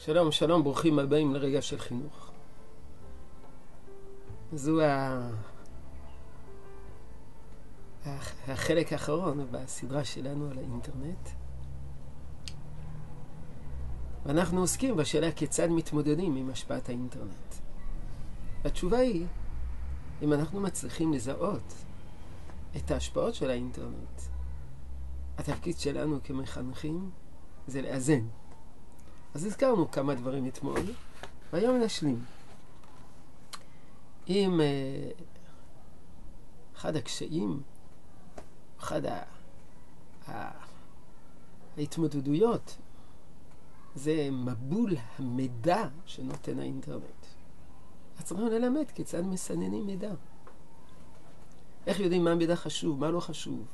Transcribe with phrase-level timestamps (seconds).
[0.00, 2.30] שלום, שלום, ברוכים הבאים לרגע של חינוך.
[4.52, 5.30] זו ה...
[8.48, 11.28] החלק האחרון בסדרה שלנו על האינטרנט.
[14.26, 17.54] ואנחנו עוסקים בשאלה כיצד מתמודדים עם השפעת האינטרנט.
[18.64, 19.26] התשובה היא,
[20.22, 21.74] אם אנחנו מצליחים לזהות
[22.76, 24.20] את ההשפעות של האינטרנט,
[25.38, 27.10] התפקיד שלנו כמחנכים
[27.66, 28.26] זה לאזן.
[29.38, 30.80] אז הזכרנו כמה דברים אתמול,
[31.52, 32.24] והיום נשלים.
[34.28, 35.22] אם uh,
[36.76, 37.62] אחד הקשיים,
[38.78, 39.02] אחד.
[41.76, 42.76] ההתמודדויות,
[43.94, 47.26] זה מבול המידע שנותן האינטרנט.
[48.18, 50.12] אז צריכים ללמד כיצד מסננים מידע.
[51.86, 53.66] איך יודעים מה מידע חשוב, מה לא חשוב.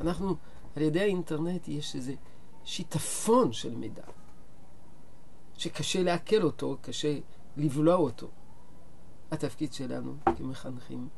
[0.00, 0.36] אנחנו,
[0.76, 2.14] על ידי האינטרנט יש איזה
[2.66, 4.02] שיטפון של מידע,
[5.56, 7.18] שקשה לעכל אותו, קשה
[7.56, 8.28] לבלוע אותו.
[9.30, 11.08] התפקיד שלנו כמחנכים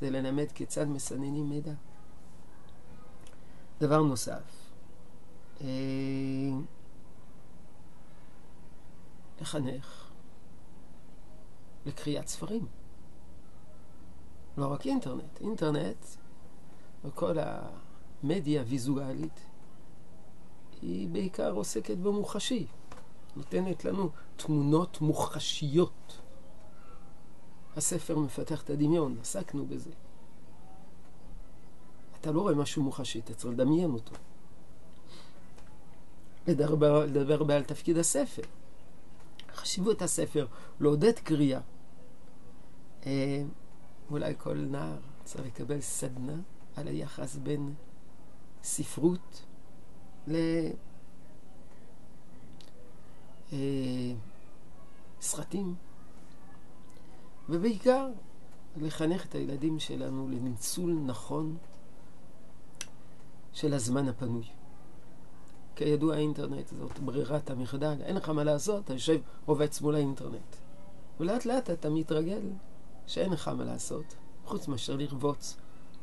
[0.00, 1.72] זה ללמד כיצד מסננים מידע.
[3.80, 4.72] דבר נוסף,
[5.60, 5.66] אה,
[9.40, 10.10] לחנך
[11.86, 12.66] לקריאת ספרים.
[14.56, 16.06] לא רק אינטרנט, אינטרנט
[17.04, 17.36] וכל
[18.22, 19.47] המדיה הוויזואלית
[20.82, 22.66] היא בעיקר עוסקת במוחשי,
[23.36, 26.20] נותנת לנו תמונות מוחשיות.
[27.76, 29.90] הספר מפתח את הדמיון, עסקנו בזה.
[32.20, 34.14] אתה לא רואה משהו מוחשי, אתה צריך לדמיין אותו.
[36.46, 38.42] לדבר, לדבר על תפקיד הספר.
[39.54, 40.46] חשיבות הספר,
[40.80, 41.60] לעודד קריאה.
[43.06, 43.42] אה,
[44.10, 46.36] אולי כל נער צריך לקבל סדנה
[46.76, 47.74] על היחס בין
[48.62, 49.44] ספרות
[55.20, 55.74] לסרטים,
[57.48, 58.08] ובעיקר
[58.76, 61.56] לחנך את הילדים שלנו לניצול נכון
[63.52, 64.44] של הזמן הפנוי.
[65.76, 70.56] כידוע האינטרנט זאת ברירת המחדל, אין לך מה לעשות, אתה יושב רובץ מול האינטרנט.
[71.20, 72.42] ולאט לאט אתה מתרגל
[73.06, 74.04] שאין לך מה לעשות,
[74.44, 75.56] חוץ מאשר לרבוץ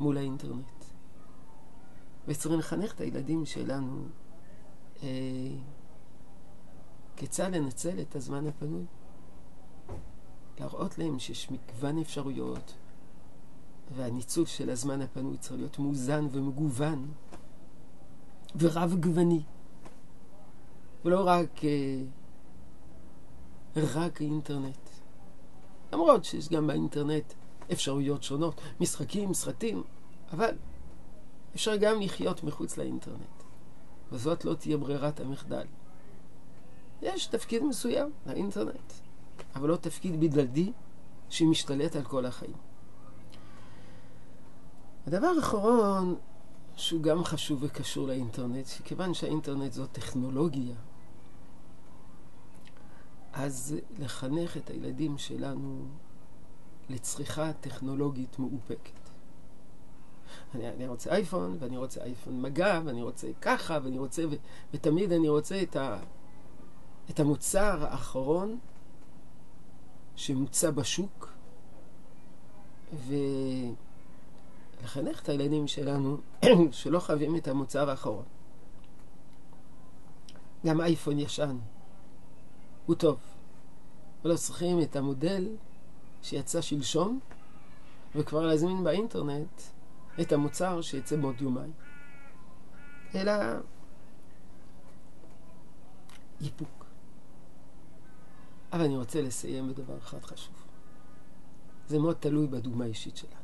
[0.00, 0.81] מול האינטרנט.
[2.28, 4.04] וצריכים לחנך את הילדים שלנו
[5.02, 5.08] אה,
[7.16, 8.84] כיצד לנצל את הזמן הפנוי.
[10.60, 12.74] להראות להם שיש מגוון אפשרויות,
[13.96, 17.12] והניצול של הזמן הפנוי צריך להיות מאוזן ומגוון
[18.56, 19.42] ורב גווני.
[21.04, 22.02] ולא רק, אה,
[23.76, 24.88] רק אינטרנט.
[25.92, 27.32] למרות שיש גם באינטרנט
[27.72, 29.82] אפשרויות שונות, משחקים, סרטים,
[30.32, 30.56] אבל
[31.54, 33.42] אפשר גם לחיות מחוץ לאינטרנט.
[34.12, 35.66] וזאת לא תהיה ברירת המחדל.
[37.02, 38.92] יש תפקיד מסוים לאינטרנט,
[39.56, 40.72] אבל לא תפקיד בלעדי
[41.28, 42.56] שמשתלט על כל החיים.
[45.06, 46.16] הדבר האחרון,
[46.76, 50.74] שהוא גם חשוב וקשור לאינטרנט, שכיוון שהאינטרנט זו טכנולוגיה,
[53.32, 55.84] אז לחנך את הילדים שלנו
[56.88, 59.01] לצריכה טכנולוגית מאופקת.
[60.54, 64.34] אני, אני רוצה אייפון, ואני רוצה אייפון מגע, ואני רוצה ככה, ואני רוצה, ו,
[64.74, 65.98] ותמיד אני רוצה את, ה,
[67.10, 68.58] את המוצר האחרון
[70.16, 71.32] שמוצע בשוק,
[74.82, 76.16] ולחנך את הילדים שלנו
[76.72, 78.24] שלא חייבים את המוצר האחרון.
[80.66, 81.58] גם אייפון ישן.
[82.86, 83.18] הוא טוב,
[84.24, 85.48] ולא צריכים את המודל
[86.22, 87.20] שיצא שלשום,
[88.14, 89.62] וכבר להזמין באינטרנט
[90.20, 91.72] את המוצר שיצא בעוד יומיים.
[93.14, 93.32] אלא
[96.40, 96.84] איפוק.
[98.72, 100.54] אבל אני רוצה לסיים בדבר אחד חשוב.
[101.86, 103.34] זה מאוד תלוי בדוגמה האישית שלנו.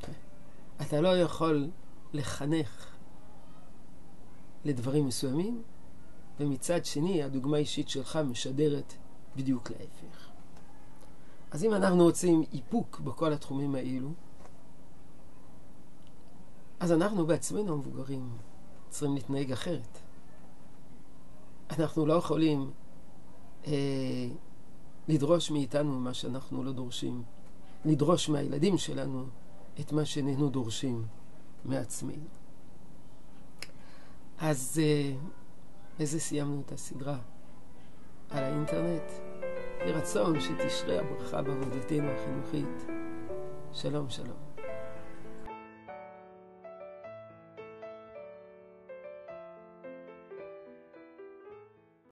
[0.00, 0.82] Okay.
[0.82, 1.70] אתה לא יכול
[2.12, 2.96] לחנך
[4.64, 5.62] לדברים מסוימים,
[6.40, 8.92] ומצד שני הדוגמה האישית שלך משדרת
[9.36, 10.28] בדיוק להפך.
[11.50, 14.12] אז אם אנחנו רוצים איפוק בכל התחומים האלו,
[16.80, 18.30] אז אנחנו בעצמנו המבוגרים
[18.88, 19.98] צריכים להתנהג אחרת.
[21.70, 22.70] אנחנו לא יכולים
[23.66, 24.28] אה,
[25.08, 27.22] לדרוש מאיתנו מה שאנחנו לא דורשים,
[27.84, 29.24] לדרוש מהילדים שלנו
[29.80, 31.06] את מה שאיננו דורשים
[31.64, 32.24] מעצמנו.
[34.38, 35.12] אז אה,
[35.98, 37.18] בזה סיימנו את הסדרה
[38.30, 39.10] על האינטרנט.
[39.80, 42.86] יהי רצון שתשרה הברכה בעבודתנו החינוכית.
[43.72, 44.55] שלום, שלום.